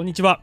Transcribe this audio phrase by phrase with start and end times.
[0.00, 0.40] こんにちは。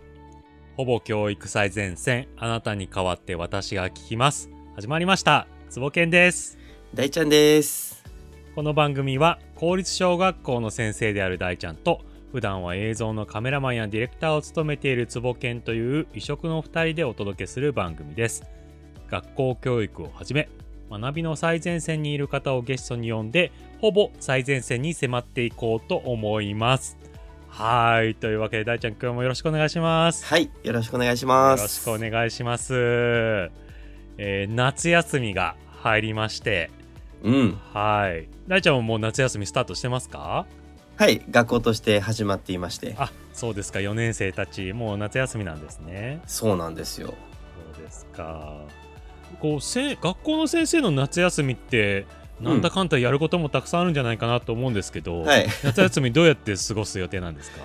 [0.75, 4.51] ほぼ教育最前線、あなたに代わって私が聞きます。
[4.75, 5.47] 始まりました。
[5.67, 6.59] つぼけんです。
[6.93, 8.03] 大ちゃんです。
[8.53, 12.01] この番組は公立小学校の先生である大ちゃんと
[12.31, 18.43] 普段は映像のカメラマンやディレクターを務めているつぼけんという異色の2人でお届けする番組です
[19.09, 20.49] 学校教育をはじめ
[20.91, 23.51] 学びの最前線にいる方をゲストに呼んで
[23.81, 26.96] ほぼ最前線に迫っていこうと思います
[27.57, 28.13] はい。
[28.13, 30.23] というわけで大ちゃん今日もよろしくお願いします。
[30.27, 31.59] はい、よろしくお願いします。
[31.59, 32.75] よろしくお願いします、
[34.19, 36.69] えー夏休みが入りまして。
[37.23, 37.59] うん。
[37.73, 38.29] はい。
[38.47, 40.45] 大ちゃんももう夏休みスタートしてますか？
[40.97, 42.93] はい、学校として始まっていまして。
[42.95, 43.79] あそうですか。
[43.79, 46.21] 4年生たちもう夏休みなんですね。
[46.27, 47.15] そうなんですよ。
[47.73, 48.53] そうですか。
[49.41, 52.05] こうせ学校の先生の夏休みって
[52.39, 55.47] なんだかんだやることもたくさんあるんじゃないかなと思うんですけど、はい。
[55.63, 57.57] 夏休みどうやって過ごす予定なんですか？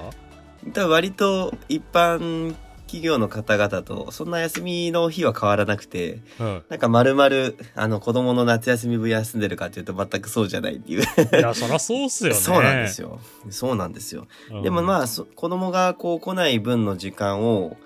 [0.72, 2.54] 多分割と一般
[2.86, 11.02] 企業の方々とそんな休みの日は変わらなくて、うんなんか丸々、あの子供の夏休み分休んでるかっていうと全くそうじゃないっていう。
[11.02, 13.18] いやそりゃそうっすよねそうなんですよ。
[13.50, 14.26] そうなんですよ。
[14.50, 17.76] うんでもまあ、そ子供がこう来ない分の時間を、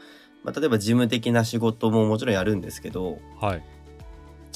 [0.42, 3.62] まあ、例えば事務的な仕事ももちろんやるんですけど、はい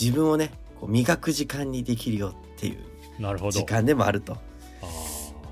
[0.00, 0.50] 自分をね、
[0.80, 4.38] こう磨く時間にできるよっていう時間でもあると。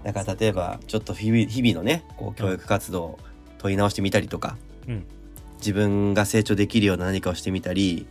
[0.05, 3.19] だから例えばちょっと日々日々のねこう教育活動を
[3.59, 4.57] 問い直してみたりとか、
[4.87, 5.05] うん。
[5.59, 8.07] 自分が成長できるような何かをしてみたり、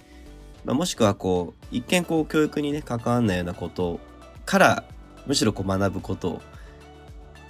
[0.65, 4.01] まあ、もしくはこう一見こう教育にね関わんないようなこと
[4.45, 4.83] から
[5.25, 6.41] むしろこう学ぶことを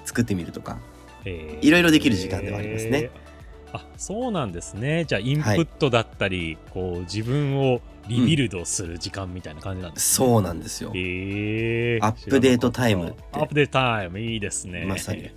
[0.06, 0.78] 作ってみるとか
[1.26, 1.66] えー。
[1.66, 3.12] いろいろできる時間ではありますね。
[3.12, 3.27] えー
[3.74, 5.06] あそうなんですね。
[5.06, 10.92] じゃあインプットだったり、こう自分をリビルドする時間みたいな感じなんですね、そうなんですよ。
[10.96, 12.06] えー。
[12.06, 14.20] アップデートタイムアップデートタイム。
[14.20, 14.86] いいですね。
[14.86, 15.24] まさに。
[15.24, 15.30] は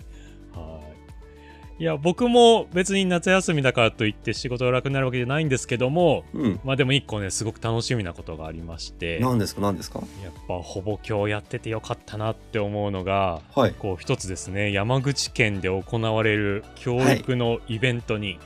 [1.81, 6.61] いいや僕も別に夏休みだからといって仕事が楽になるわけじゃないんですけどもうん。
[6.63, 9.63] まあでも一個ねすごく楽しみなことがありましてやっ何ですか？
[9.63, 10.01] 何ですか？
[10.47, 13.73] ぱほぼ今日やっててよかったなって思うのがはい。
[13.73, 18.39] こう一つですね山口県で行われる教育のイベントに、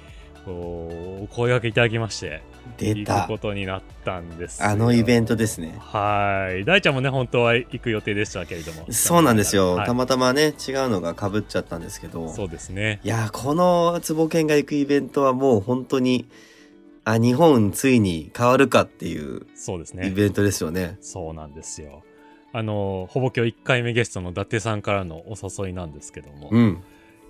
[0.45, 0.89] こ
[1.21, 2.41] うお声掛けいただきまして
[2.77, 3.39] 出た行くこ。
[3.39, 5.77] とになったんですよあのイベントですね。
[5.79, 9.75] はい大ちゃんもね本当は行く予定でしたけれどもそうなんですよ。
[9.75, 12.29] はいたまたまね違うのが被っちゃったんですけど。
[12.29, 16.29] そうですねいやーこの坪犬が行くイベントはもう本当に、
[17.05, 20.99] あ、日本ついに変わるかっていうイそうですねベントですよね。
[21.01, 22.03] そうなんですよ
[22.53, 26.83] あのほぼ今日1回目ゲストの伊達さんからのお誘いなんですけども、うん。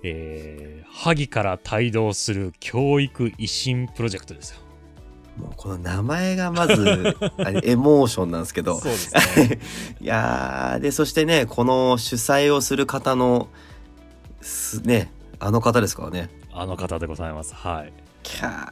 [0.07, 4.59] えー、萩から帯同する教育維新プロジェクトですよ
[5.37, 8.91] もうこの名前がまず、 あれエモーションなんですけどそう。
[8.91, 9.59] ですね
[9.99, 13.49] いやーで、そしてね、この主催をする方の、
[14.41, 16.29] すね、あの方ですからね。
[16.57, 17.91] あの方でございますはい
[18.23, 18.71] キャ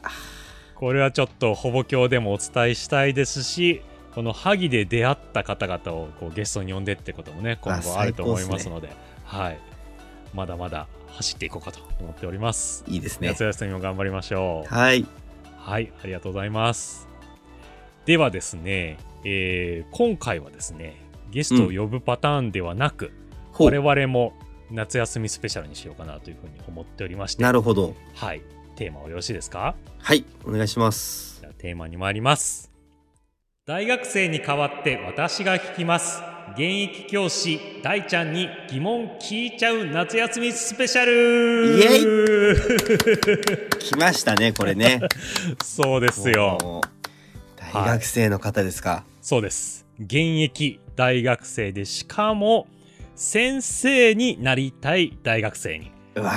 [0.74, 3.82] これはちょっとほぼ今日でもお伝えしたいですし
[4.14, 8.88] この萩で出会った方々をこうゲストに呼んでってこともね今後あると思いますので
[9.24, 9.58] はい
[10.32, 13.44] まだまだ走っていこうかと思っております、いいですね夏。
[13.44, 15.06] 休みも頑張りましょうはい。
[15.64, 17.08] はいありがとうございます
[18.04, 20.96] ではですね、えー今回はですね
[21.30, 23.10] ゲストを呼ぶパターンではなく、
[23.50, 24.34] ほう我々も
[24.70, 27.94] 夏休みスペシャルにしようかなというふうに思っておりましてなるほど。
[28.14, 28.42] はい
[28.76, 29.74] テーマはよろしいですか？
[29.98, 30.24] はい。
[30.44, 31.40] お願いします。
[31.40, 32.70] じゃあテーマに参ります
[33.66, 36.20] 大学生に代わって私が聞きます
[36.52, 42.58] 現役教師大ちゃんに疑問聞いちゃう夏休みスペシャルイエ
[43.80, 45.00] 来ましたね、これね。
[45.64, 46.80] そうですよ。
[47.72, 49.04] 大学生の方ですか？
[49.20, 52.66] そうです現役大学生でしかも
[53.16, 56.32] 先生になりたい大学生にうわ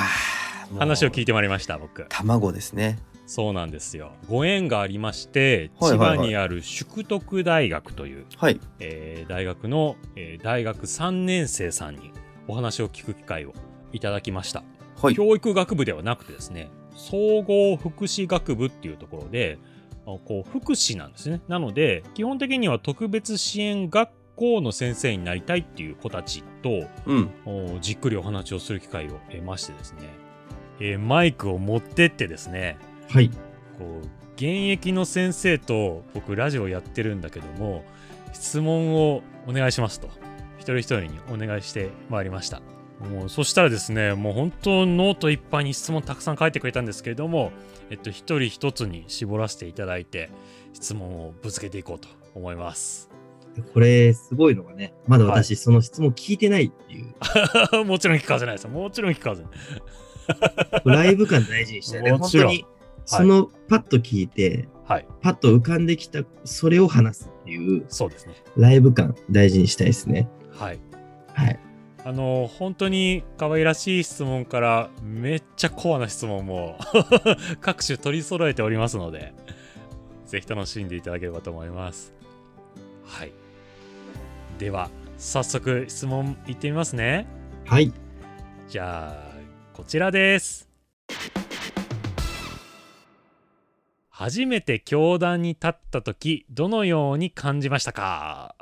[0.79, 2.97] 話を聞いてまいりました僕卵ですね。
[3.27, 8.59] そうなんですよご縁がありまして千葉にある淑徳大学というはい。
[8.79, 12.11] えー大学の、えー大学3年生さんに
[12.47, 13.53] お話を聞く機会を
[13.91, 14.63] いただきました。
[15.01, 15.15] はい。
[15.15, 19.59] 教育学部ではなくてですね、総合福祉学部っていうところで、
[20.05, 21.41] あこう福祉なんですね。
[21.47, 27.29] なので、基本的には特別支援学校の先生になりたいっていう子たちと、うん。
[27.45, 29.99] おじっくりお話をする機会を得ましてですね、
[30.79, 32.77] えーマイクを持ってってですね、
[33.09, 33.29] はい。
[33.77, 34.05] こう
[34.35, 37.83] 現役の先生と僕ラジオやってるんだけども
[38.33, 40.09] 質問をお願いしますと。
[40.57, 42.61] 一人一人にお願いしてまいりました。
[43.11, 47.51] もうそしたらですねもう本当ノートいっぱいに質問たくさん書いてくれたんですけれども
[47.91, 50.31] えっと一人一つに絞らせていただいて
[50.73, 53.09] 質問をぶつけていこうと思います。
[53.73, 57.13] これ、すごいのがね、まだ私、その質問聞いてないっていう。
[57.85, 58.67] もちろん聞かせないです。
[58.67, 60.81] もちろん聞かせない。
[60.85, 62.11] ライブ感大事にしたいね。
[62.11, 62.47] もちろん。
[62.47, 62.76] 本当に、
[63.07, 65.07] そのパッと聞いて、はい。
[65.21, 68.35] パッと浮かんできた、それを話すっていう、そうですね。
[68.55, 70.29] ライブ感大事にしたいですね。
[70.51, 70.79] はい。
[71.33, 71.59] はい。
[72.03, 76.79] あの本当に可愛らしい質問からめっちゃコアな質問も
[77.59, 79.33] 各種取り揃えておりますので
[80.25, 82.13] ぜひ楽しんでいただければと思います
[83.03, 83.33] はい
[84.57, 87.27] では早速質問いってみますね
[87.65, 87.91] はい。
[88.69, 89.37] じゃあ
[89.73, 90.69] こちらです
[94.19, 98.55] 初めて教壇に立った時どのように感じましたか？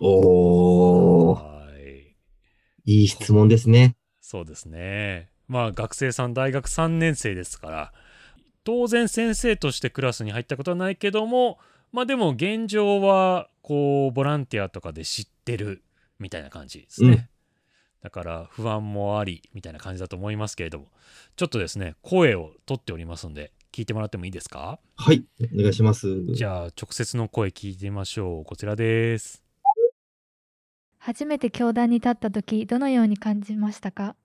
[0.00, 1.68] おー、は
[2.86, 3.98] いいい質問ですね。
[4.22, 5.28] そうですね。
[5.46, 7.92] まあ学生さん大学3年生ですから
[8.64, 11.58] 当然先生としてクラスに入ったことはないけども
[11.92, 15.82] まあでも現状はこうボランティアとかで知ってる
[16.18, 17.08] みたいな感じですね。
[17.10, 17.28] うん
[18.00, 20.86] だから不安もありみたいな感じだと思いますけれども
[21.36, 24.80] ちょっとですね声を取っておりますので聞いてもらってもいいですか？
[24.96, 25.24] はい。
[25.54, 26.34] お願いします。
[26.34, 29.44] じゃあ直接の声聞いてみましょうこちらです。
[30.98, 34.16] 初めて教壇に立った時どのように感じましたか？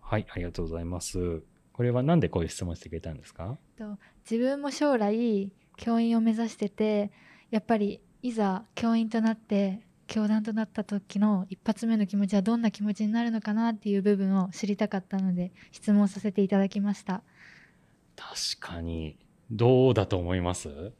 [0.00, 1.42] はいありがとうございます。
[1.72, 3.58] これは何でこういう質問してくれたんですか？
[4.30, 7.10] 自分も将来教員を目指してて
[7.50, 17.22] やっぱりいざ教員となって教団となった時の一発目の気持ちはどんな気持ちになるのかなっていう部分を知りたかったので質問させていただきました
[18.20, 19.18] 確かに。
[19.50, 20.92] どうだと思います？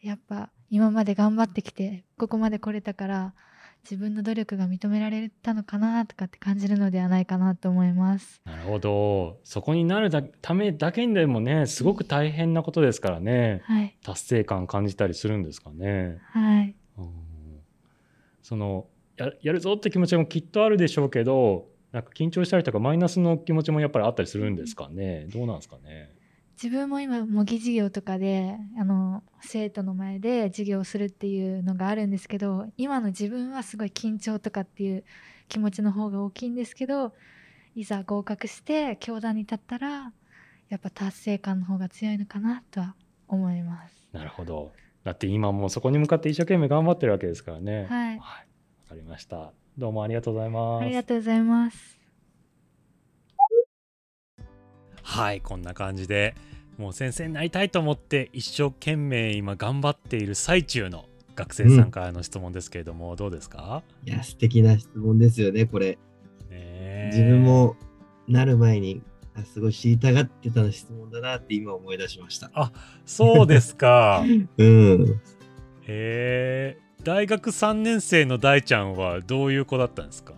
[0.00, 3.34] やっぱ今まで頑張ってきてここまで来れたから
[3.82, 8.40] 自分の努力が認められたのかなとかって感じるのではないかなと思います。
[8.46, 9.40] なるほど。
[9.44, 13.60] そこになるだためだけにでもねすごく大変なことですからね。
[13.64, 13.98] はい。
[14.02, 16.18] 達成感感じたりするんですかね。
[16.30, 16.74] はい。
[16.96, 17.10] うん。
[18.42, 18.86] その
[19.18, 25.26] ややるぞって気持ちもきっとあるでしょうけどなんか緊張したりとかマイナスの気持ちもやっぱりあったりするんですかね。
[25.32, 26.13] どうなんですかね
[26.62, 35.04] 自分も今模擬授業とかであの生徒の前で授業をするっていうのがあるんですけど今の自分はすごい緊張とかっていう
[35.48, 37.12] 気持ちの方が大きいんですけど
[37.74, 40.12] いざ合格して教壇に立ったら
[40.68, 42.94] やっぱ達成感の方が強いのかなとは
[43.28, 43.94] 思います。
[44.12, 44.72] なるほど。
[45.02, 47.86] だって今もうそこに向かって一生懸命頑張ってるわけですからね。
[47.90, 48.18] はい。
[48.18, 48.24] わ
[48.88, 49.52] かりました。
[49.76, 50.82] どうもありがとうございます。
[50.82, 52.03] ありがとうございます。
[55.22, 56.34] はいこんな感じで
[56.78, 61.04] もう先生になりたいと思って一生懸命今頑張っている最中の
[61.36, 65.90] 学生さんからの質問ですけれども、どうですか、いや、素敵な質問ですよね、これ。
[65.90, 65.98] ね
[66.50, 67.74] え自分も
[68.28, 69.02] なる前に、
[69.34, 72.72] あすごい知りたがってた質問だなって今思い出しました。
[73.04, 74.22] そうですか
[74.58, 75.20] うん。
[75.86, 80.34] へえ大学3年生の大ちゃんはどういう子だったんですか？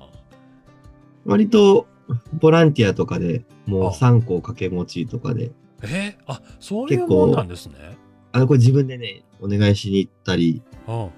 [1.26, 1.86] 割と、
[2.34, 5.50] ボランティアとかでもう3個掛け持ちとかで。
[5.82, 5.86] え？
[5.86, 7.98] ー、あそういうもんなんですね。
[8.32, 11.08] あのこれ自分でね、お願いしに行ったり、あ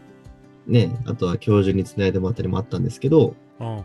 [0.67, 3.83] ね、あとは教授につないでもらったりもあったんですけど、あ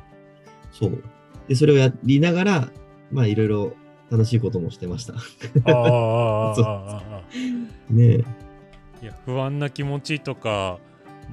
[0.72, 1.04] そう。
[1.48, 2.70] で、それをやりながら、
[3.12, 3.74] まあいろいろ
[4.12, 5.14] 楽しいこともしてました。
[5.72, 7.24] ああ
[7.90, 8.24] ね
[9.02, 10.80] いや不安な気持ちとか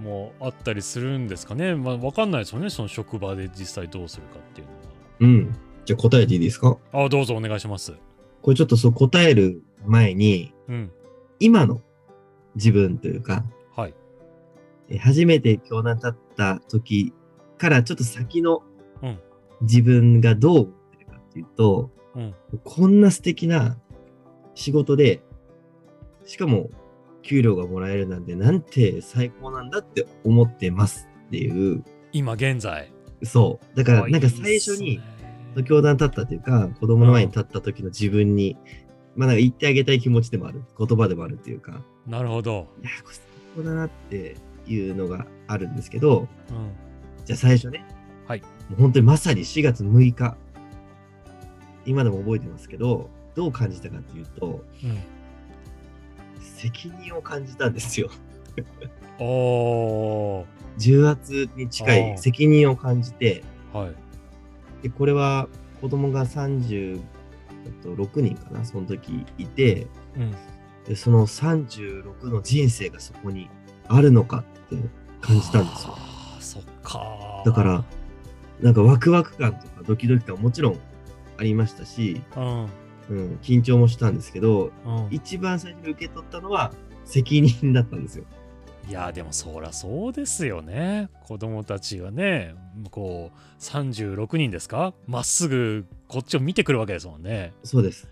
[0.03, 4.81] もあったりするんですかね、まあ、わかんないですよね、その職場で実際どうするかっていうのは。
[5.21, 5.57] うん。
[5.85, 6.79] じゃあ答えていいですか？
[6.93, 7.95] はあどうぞお願いします。
[8.43, 10.91] これちょっとそう答える前に、うん。
[11.39, 11.81] 今の
[12.55, 13.45] 自分というか、
[13.77, 13.95] はい。
[14.89, 17.13] え初めて教団立った時
[17.59, 18.63] からちょっと先の
[19.03, 19.19] うん。
[19.63, 20.67] 自分がどう思っ
[20.99, 22.35] てるかっていうと、うん。
[22.65, 23.77] こんな素敵な
[24.55, 25.23] 仕事で、
[26.25, 26.71] しかも
[27.23, 32.91] 給料がもらえるなんてなんて最高なんだって思ってますっていう、今現在
[33.23, 33.77] そう。
[33.77, 35.01] だからあなんか最初に
[35.67, 38.57] 教団立ったというか、子供の前に立った時の自分に、
[39.17, 43.25] まあなんか言ってあげたい気持ちでもある、言葉でもあるっていうか、なるほど、いや、これ最
[43.57, 44.37] 高だなって
[44.67, 46.73] いうのがあるんですけど、うん、
[47.25, 47.85] じゃあ最初ね、
[48.27, 48.41] はい。
[48.41, 48.47] も
[48.79, 50.37] う本当にまさに4月6日、
[51.85, 54.99] 今でも覚えてますけど、どう感じたかっていうと、うん。
[56.41, 58.11] 責任を感じたんですよ。
[59.19, 60.47] お
[60.79, 63.95] 重圧に近い責任を感じて、ーはい。
[64.83, 65.49] で、これは
[65.81, 67.01] 子供が36
[68.17, 69.87] 人かな、その時いて、
[70.17, 70.35] うん。
[70.87, 73.49] でその36の人生がそこに
[73.87, 74.77] あるのかって
[75.21, 75.95] 感じたんですよ。
[76.41, 77.85] そっかだから、
[78.61, 80.79] なんかワクワク感とかドキドキ感もちろん
[81.37, 82.69] ありましたし、うん。
[83.11, 85.09] うん、緊張もしたんですけど、うん。
[85.11, 86.73] 一番最初に受け取ったのは
[87.05, 88.25] 責任だったんですよ。
[88.91, 91.11] いやでもそりゃそうですよね。
[91.23, 92.57] 子供たちがね
[92.91, 94.95] こう36人ですか？
[95.07, 97.53] まっすぐこっちを見てくるわけですもんね。
[97.63, 98.09] そうです。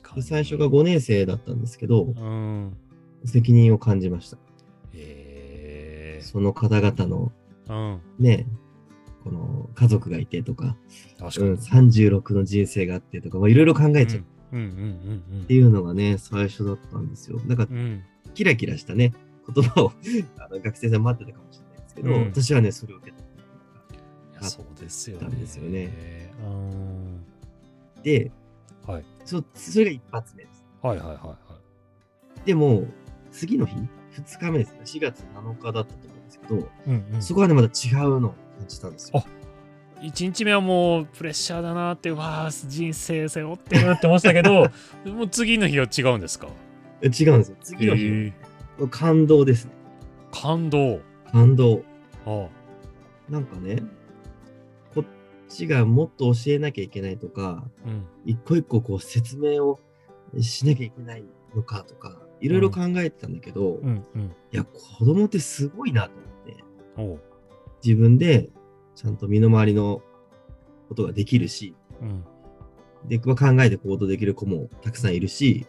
[0.00, 0.22] 確かに。
[0.22, 2.76] で最初が5年生だったんですけど、うん。
[3.24, 4.38] 責任を感じました。
[4.94, 6.20] え。
[6.22, 8.00] その方々のー、うん。
[8.24, 8.46] ね、
[9.24, 10.76] この家族がいてとか、
[11.20, 14.24] うん、確かに、36の人生があってとか、まあいろいろ考えちゃう。
[14.52, 14.60] うん。
[14.60, 14.66] うん
[15.32, 17.40] うんっていうのがね、最初だったんですよ。
[17.44, 18.04] なんかうんうん。
[18.34, 19.14] キラキラしたね、
[19.54, 19.92] 言葉を
[20.38, 22.24] あの学生さん待ってたかもしれないですけど、うん。
[22.26, 23.12] 私はね、それを受け
[24.38, 24.44] た。
[24.48, 25.36] そうですよね。
[25.36, 26.32] ですよね。
[26.44, 27.24] うん。
[28.02, 28.30] で、
[28.86, 29.04] はい。
[29.24, 30.64] そそれが一発目です。
[30.82, 31.36] はいはいはいは
[32.44, 32.86] でも、
[33.32, 37.22] 次の日、2日目ですね、4月7日だったと思うんですけど、い、うんうん。
[37.22, 39.24] そこはね、また違うのを感じたんですよ。
[40.02, 44.66] 1日目はもうプレッシャーだなってわあ人生背負ってるって思ってたけど
[45.10, 46.48] もう次の日は違うんですか？
[47.00, 47.56] え違うんですよ。
[47.62, 48.32] 次の日、えー
[48.90, 49.72] 感動ですね。
[50.32, 51.00] 感動。
[51.32, 51.82] 感動。
[52.26, 52.48] あ
[53.28, 53.82] なんかね、
[54.94, 55.04] こっ
[55.48, 58.04] ちがもっと教えなきゃいけないとか、うん。
[58.24, 59.80] 一個一個こう説明を
[60.40, 64.34] しなきゃいけないのかとか、いろいろ考えてたんだけど、いうんうん。
[64.50, 66.10] や、子供ってすごいなと
[66.96, 67.22] 思って、
[67.82, 68.50] 自分で
[68.94, 70.02] ちゃんと身の回りの
[70.88, 72.24] ことができるし、うん。
[73.08, 75.66] で、まあ考えて行動できる子もたくさんいるし、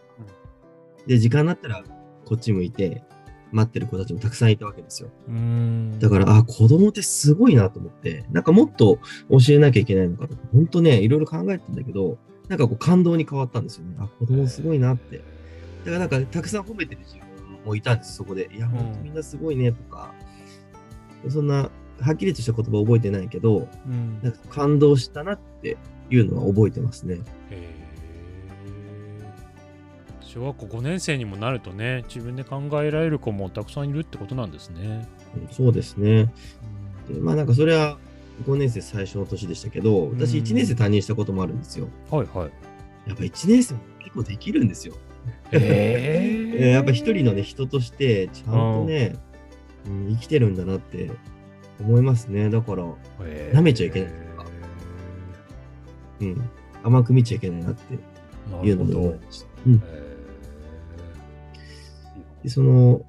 [1.05, 1.83] で、時間になったら
[2.27, 3.03] こっち向いて
[3.51, 5.09] 待ってる子たちもたくさんいたわけですよ。
[5.99, 12.17] だから、あ、子供ってすごいなと思って、なんかもっと教えなきゃいけないのかとか、本当ね、いろいろ考えてたんだけど、
[12.49, 13.95] なんかこう感動に変わったんですよね。
[13.99, 15.17] あ、子供すごいなって。
[15.17, 18.49] だからなんかたくさん褒めてる自分もいたんです、そこで。
[18.53, 20.13] いや、本当みんなすごいねとか、
[21.29, 21.69] そんな
[22.01, 25.77] はっきりとした言葉覚えてないけど、うんなんか感動したなって
[26.09, 27.19] いうのは覚えてますね。
[30.37, 35.07] 小学校5年生にもなるとね自分で考えられる子もたくさんいるってことなんですね。
[35.35, 36.31] うんそうですね。
[37.09, 37.97] うんでまあなんかそれは
[38.45, 41.87] 5年生最初の年でしたけど、私うん1年生担任したこともあるんですよ。
[42.11, 42.51] はいはい。
[43.07, 44.93] やっぱ1年生も結構できるんですよ。
[45.51, 49.15] ええー やっぱ一人のね、人として、ちゃんとね、
[49.87, 51.11] うん、生きてるんだなって
[51.79, 52.49] 思いますね。
[52.49, 52.83] だから、
[53.53, 54.49] 舐めちゃいけないとか
[56.21, 56.49] うん、
[56.83, 57.97] 甘く見ちゃいけないなって
[58.51, 58.99] ないうのるほど。
[58.99, 59.47] も思いました。
[59.67, 59.79] うん、へ
[62.47, 63.01] でその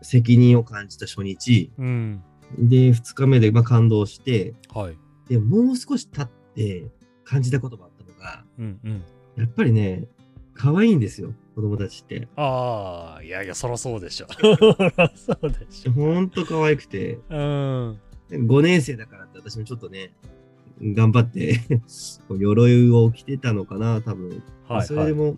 [0.00, 2.22] 責任を感じた初日、ーうん。
[2.58, 4.98] で、2日目でまあ感動して、はい。
[5.28, 6.86] で、もう少し経って
[7.24, 9.04] 感じたことがあったのが、うんうん。
[9.36, 10.08] やっぱりね、
[10.54, 12.26] 可愛いんですよ、子供たちって。
[12.36, 14.28] ああ、いやいや、そらそうでしょ。
[15.14, 15.92] そうでしょ。
[15.92, 18.00] ほんと可愛くて、うん。
[18.30, 20.14] 5年生だからって私もちょっとね、
[20.80, 21.60] 頑張って
[22.38, 24.42] 鎧を着てたのかな、多分。
[24.66, 24.86] はい。
[24.86, 25.36] それでも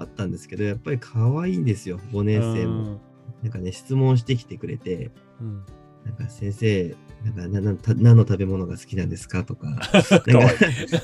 [0.00, 3.00] あったんですけど、やっぱり可愛いんですよ、5年生も。
[3.42, 5.64] なんかね、質問してきてくれて、うん。
[6.04, 9.90] なんか先生、なんかななた何の食べ物が好きなんですかとか、 なんか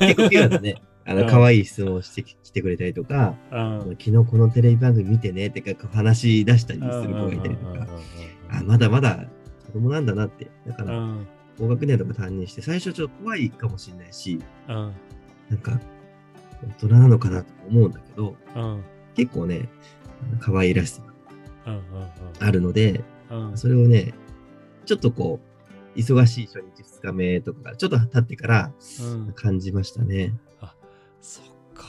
[0.00, 3.96] 結構ピュアなね、あのうん可愛い質問をしてききてくれたりとか、うん。
[3.98, 7.86] 昨日このテレビ番組見てねってか話し出したりする子がいたりとか、
[8.48, 9.26] あ、まだまだ
[9.66, 10.50] 子供なんだなって。
[10.66, 11.26] だから、うん。
[11.58, 14.92] 高学年とか担任して、最初ちょっと怖いかもしれないし、うん。
[15.50, 15.80] なんか、
[16.62, 18.84] 大人なのかなと思うんだけど、うん。
[19.14, 19.68] 結構ね、
[20.40, 21.02] 可愛らしさ
[21.66, 21.82] がうん。
[22.38, 23.56] あるので、うん。
[23.56, 24.14] それをね、
[24.84, 25.40] ちょっとこ
[25.94, 28.72] う、忙しい初日2日目とかちょっと経ってから
[29.02, 29.32] うん。
[29.32, 30.34] 感じましたね。
[31.20, 31.44] そっ
[31.74, 31.84] か。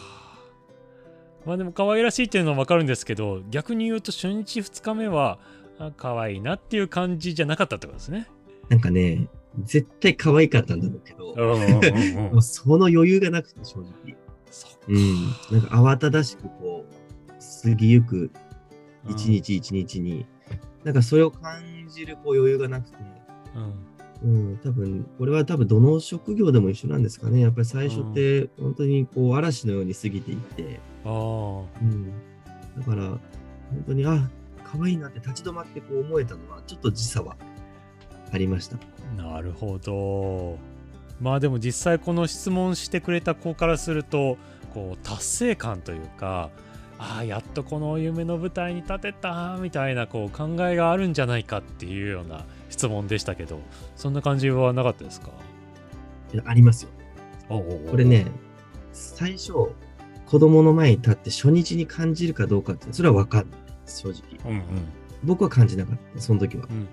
[1.45, 5.39] まあでも可愛らしいっていうのはわかるんですけど、逆に言うと初日2日目は、
[5.79, 8.27] あ可愛いなっていう感じじゃなかったってことですね。
[8.69, 9.27] なんかね、
[9.63, 14.15] 絶対可愛かったんだろうけど、その余裕がなくて、正直。
[14.51, 14.77] そっか。
[14.87, 15.25] うん。
[15.51, 18.31] なんか慌ただしくこう、過ぎゆく
[19.05, 19.25] うん一。
[19.27, 20.25] 日一日に、
[20.83, 22.97] なんかそれを感じるこう余裕がなくて、
[23.55, 23.87] うん。
[24.23, 27.41] うん、多分、これは多分どの職業でも一緒なんですかね。
[27.41, 32.11] やっぱり最初って本当にこう嵐のように過ぎていって、あうん。
[32.77, 33.19] だから、本
[33.87, 34.29] 当に、あ、
[34.63, 37.37] 可愛いなって立ち止まってこう思えたのは、ちょっと時差は
[38.31, 38.77] ありました。
[39.17, 40.57] あ、なるほど。
[41.19, 44.37] まあでも実際この質問してくれた子からすると、
[44.73, 46.49] こう達成感というか、
[46.99, 53.59] ああ、やっとこの夢の舞台に立てたみたいなこう考えがあるんじゃないかっていうような質問でしたけど、
[53.95, 55.29] そんな感じはなかったですか？
[56.45, 56.89] ありますよ。
[57.47, 58.25] ここれ、ね、
[58.93, 59.53] 最初、
[60.25, 63.45] 子供の前に立って初日に感じるかどうかって、それは分かん
[63.85, 64.51] 正直。
[64.51, 64.63] うんうん
[65.23, 66.67] 僕は感じなかった、その時は。
[66.69, 66.87] うんうん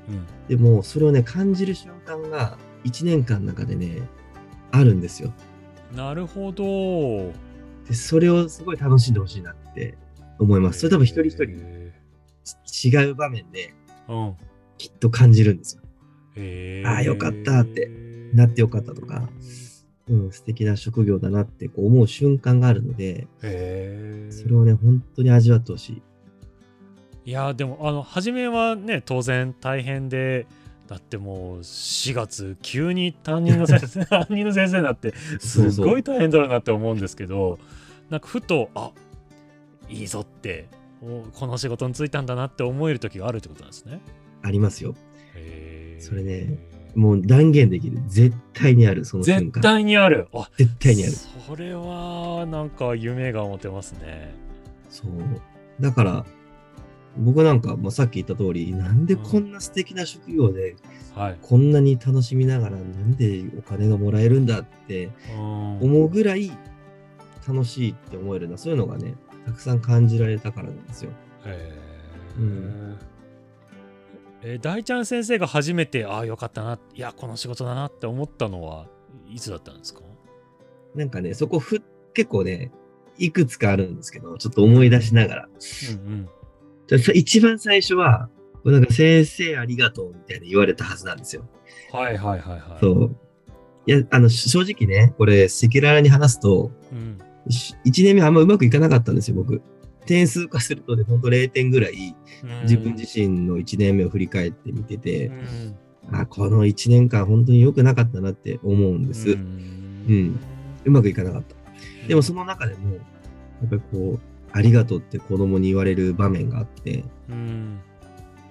[0.49, 4.03] でも、それをね、感じる瞬間が1年間の中でね、
[4.71, 5.33] あるんですよ。
[5.95, 7.33] なるほど。
[7.87, 9.97] で、それをすごい楽しんでほしいなって
[10.39, 10.81] 思います。
[10.81, 11.93] それ多分一人一人へ
[12.85, 14.37] 違う場面で、ーうん。
[14.79, 15.83] きっと感じるんですよ。
[16.37, 17.89] へあーよかったって
[18.35, 19.29] なってよかったとか
[20.07, 23.27] うん、素敵な職業だなってこう思う瞬間があるので。
[23.41, 26.03] それをね、本当に味わってほしい。
[27.27, 30.47] いやーでもあの初めはね当然大変で
[30.89, 37.59] だってもう4月急に担任の先生 担任の先生になってすごい大変だろうなって思うんですけど
[38.11, 38.93] なんかふとあ
[39.89, 40.69] いいぞって
[41.03, 44.01] おこの仕事に就いたんだなって思える時があるってことなんですね。
[44.43, 44.95] ありますよ。
[45.99, 46.59] それね
[46.95, 47.99] もう断言できる。
[48.07, 49.53] 絶対にある、その瞬間。
[49.55, 51.13] 絶対にあるあ絶対にある。
[51.13, 54.35] それはなんか夢が持てますね。
[54.91, 55.11] そう。
[55.81, 56.25] だから、
[57.17, 60.77] 僕なんか、まあ、さっき言った通り、なんでこんな素敵な職業で、
[61.15, 61.39] はい。
[61.41, 65.79] こんなに楽しみながら、なんでお金がもらえるんだってうん。
[65.81, 66.51] 思うぐらい
[67.47, 69.15] 楽しいって思えるな、そういうのがね、
[69.47, 71.11] たくさん感じられたからなんですよ。
[71.45, 72.41] へー。
[72.41, 72.99] うん。
[74.43, 78.89] えー大ちゃん先生が初めてああよかったないやこの仕事だなって思ったのは
[79.27, 80.01] いつだったんですか？
[80.95, 82.71] なんかね、そこふ、結構ね、
[83.19, 85.49] いくつかあるんですけど、ちょっと思い出しながら。
[85.49, 86.44] うんじゃあさ
[87.15, 88.29] 一番最初は、
[88.65, 91.43] なんか先生ありがとうみたいな言われたはずなんですよ。
[91.43, 91.65] うん
[91.95, 93.17] はいはいはいはいそう。
[93.87, 99.61] いや、あの、し正直ね、これ、赤裸々に話すと、うんし一年目あんまうまくいかなかったんですよ、僕。
[100.07, 102.17] 点数化するとね、ほんと0点ぐらい、
[102.63, 105.77] 自分自身の1年目を振り返ってみてて、うん
[106.11, 109.31] あ、この1年間本当に良くなかったなって思うんです。
[109.31, 110.41] ううん
[110.87, 111.55] まくいかなかった。
[112.09, 113.01] でもその中でも、や
[113.67, 114.21] っぱりこう、
[114.57, 117.81] ありがとうって子供に言われる場面があって、うん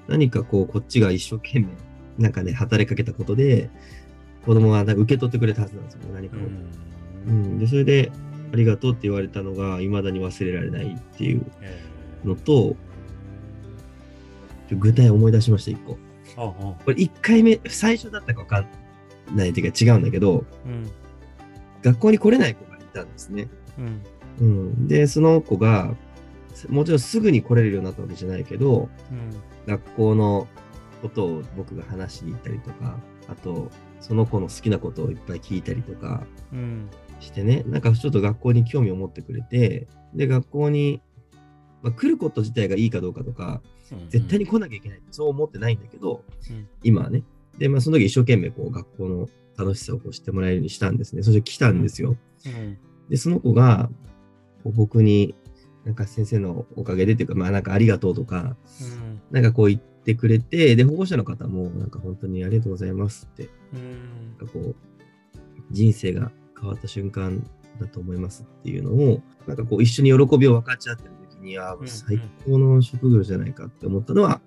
[0.10, 1.68] 何かこう、こっちが一生懸命、
[2.18, 3.70] なんかね、働きかけたことで、
[4.46, 6.40] 子供はなんか受け取ってくれたはずなんですよね、何かを。
[7.28, 8.12] うん、で、それで、
[8.52, 11.82] ありがとうって言われたのが、未だに忘れられないっていうえ
[12.26, 12.76] のと、
[14.72, 15.98] 具体思い出しました、一個。
[16.36, 16.52] ああ
[16.84, 18.68] これ1回目、最初だったかわかん
[19.38, 20.92] ないっていうか違うんだけど、うん
[21.82, 23.48] 学校に来れない子がいたんですね。
[23.78, 24.02] うん
[24.40, 25.96] うん、で、その子が、
[26.70, 29.32] もちろんすぐに来れるようになったわけじゃないけど、うん。
[29.66, 30.48] 学校の
[31.02, 33.70] ことを僕が話しに行ったりとか、あと、
[34.00, 36.90] その子の好きなことをいっぱい聞いたりとかうん
[37.22, 41.02] してね、なんかちょっと学校に興味を持ってくれて、で、学校に、
[41.82, 43.62] まあ、来ること自体がいいかどうかとか、
[44.10, 46.68] 絶対に来なきゃいけないそう思ってないんだけど、うん。
[46.84, 47.24] 今はね。
[47.58, 51.24] で、まあその時一生懸命こう学校の楽しさをこう知ってもらえるようにしたんですね。
[51.24, 52.18] そして来たんですよ。
[52.46, 52.78] うん。
[53.10, 53.90] で、その子が
[54.72, 55.36] 僕に
[55.86, 59.22] なんか先生のおかげでっていうか、まあなんかありがとうとか、うん。
[59.32, 64.38] なんかこう言ってくれて、で、保護者の方もなんか本当にありがとうございますって、うん。
[64.38, 64.76] なんかこう、
[65.72, 67.46] 人生が変わった瞬間
[67.80, 74.42] だと思いますっていうのを、なんかこう一緒に喜びを分かち合ってる時に、あ、最高の職業じゃないかって思ったのは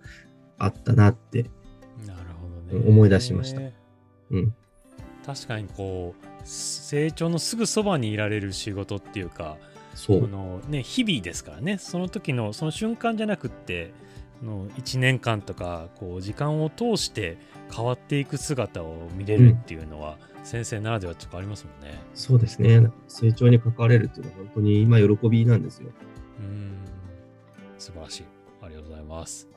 [0.59, 1.51] あったなって
[2.07, 2.89] なるほどね。
[2.89, 3.61] 思い出しました。
[4.31, 4.55] うん。
[5.25, 9.59] 確かにこう成長のすぐそばにいられる仕事っていうか
[9.97, 13.93] そのね日々ですからねその時のその瞬間じゃなくって
[14.43, 17.39] の1年間とかこう時間を通して
[17.75, 21.99] 変わっていく姿を見れるっていうのは、先生ならではとかありますもんね。
[22.15, 22.91] そうですね。
[23.09, 25.91] 成長に関われるっていうのは本当に今喜びなんですよ。
[26.41, 26.77] うん
[27.79, 28.25] 素晴らしい。
[28.63, 29.49] ありがとうございます。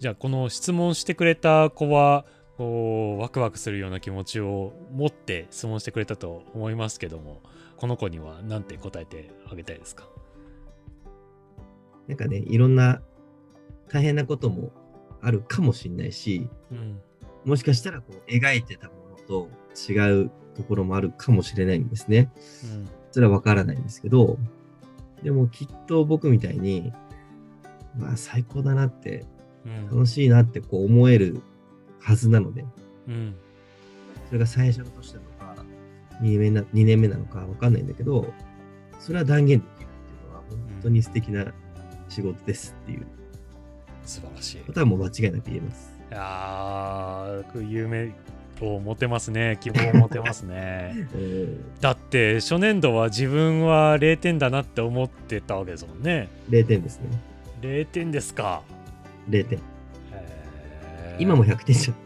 [0.00, 2.24] じゃあこの質問してくれた子は
[2.56, 7.40] こうワクワクするような気持ちを持って質問してくれたと思いますけども
[7.76, 10.08] この子には何て答えてあげたいですか？
[12.08, 13.00] なんかね、いろんな
[13.88, 14.72] 大変なことも
[15.22, 17.00] あるかもしれないし、うん。
[17.44, 19.48] もしかしたらこう描いてたものと
[19.90, 22.30] 違うところもあるかもしれないんですね。
[22.64, 22.88] うん。
[23.10, 24.38] それはわからないんですけど、
[25.22, 26.92] でもきっと僕みたいに、
[27.96, 29.26] まあ最高だなって、
[29.64, 29.86] うん。
[29.86, 31.40] 楽しいなってこう思える
[32.00, 32.64] はずなので、
[33.08, 33.34] うん。
[34.26, 35.23] それが最初の年なのか、
[36.24, 38.32] 2年目な ,2 年目なのかわかんないんだけど、
[38.98, 41.52] それは断言できるっていうのは本当に素敵な
[42.08, 43.06] 仕事ですっていう
[44.04, 44.56] 素晴らしい。
[44.58, 45.94] ことはもう間違いなく言えます。
[46.10, 48.12] いやー夢
[48.60, 57.08] を持てますね 希望を持てますねうんだって初年度は自分は0点だなって思ってたわけですもんね0点ですね。
[57.62, 58.62] 0点ですか
[59.30, 59.58] 0点。
[59.58, 61.96] へー今も100点じゃん。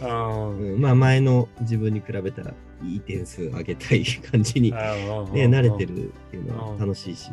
[0.00, 0.58] うん。
[0.58, 7.30] うん、まあ前の自分に比べたらいい点数上げたい感じに、ね、あ慣れてるっていうのは楽しいし、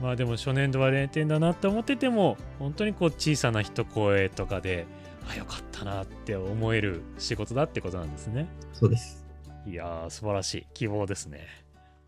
[0.00, 4.86] まあでも初年度は0点だなって思ってても本当にこう小さな一声とかで
[5.30, 8.48] あよかったなって思える仕事だってことなんですね。
[8.72, 9.24] そうです。
[9.66, 11.46] いやー素晴らしい希望ですね。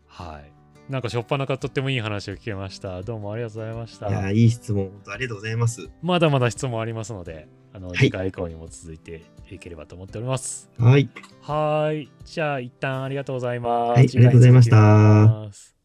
[0.05, 0.51] はい。
[0.91, 3.01] なんか初っ端からとってもいい話を聞けました。
[3.01, 4.07] どうもありがとうございました。
[4.07, 5.89] いやー、いい質問、本当ありがとうございます。
[6.01, 7.47] まだまだ質問ありますので
[7.77, 10.69] あの、い次回以降にも続いていければと思っております。
[10.79, 11.07] はい。
[11.41, 12.11] はーい。
[12.25, 13.99] じゃあ、一旦ありがとうございます。
[13.99, 15.76] はいありがとうございました